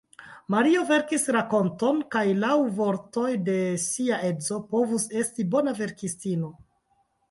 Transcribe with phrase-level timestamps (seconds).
[0.53, 6.57] Mario verkis rakonton, kaj laŭ vortoj de sia edzo povus esti bona verkistino.